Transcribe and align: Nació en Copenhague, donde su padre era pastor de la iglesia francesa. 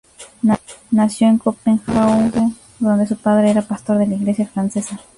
Nació 0.91 1.27
en 1.27 1.37
Copenhague, 1.37 2.53
donde 2.79 3.05
su 3.05 3.15
padre 3.17 3.51
era 3.51 3.61
pastor 3.61 3.99
de 3.99 4.07
la 4.07 4.15
iglesia 4.15 4.47
francesa. 4.47 4.99